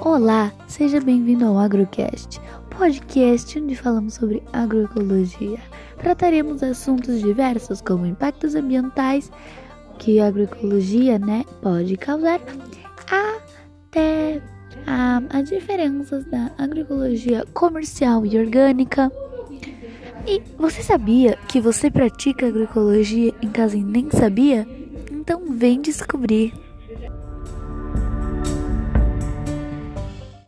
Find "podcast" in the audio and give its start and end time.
2.70-3.58